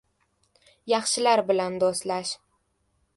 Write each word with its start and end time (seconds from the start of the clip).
—Yaxshilar 0.93 1.43
bilan 1.51 1.77
do‘stlash. 1.85 2.35